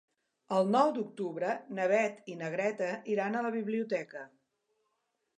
El 0.59 0.69
nou 0.75 0.87
d'octubre 0.93 1.51
na 1.79 1.85
Beth 1.91 2.31
i 2.35 2.37
na 2.39 2.49
Greta 2.53 2.87
iran 3.17 3.37
a 3.37 3.43
la 3.49 3.53
biblioteca. 3.57 4.23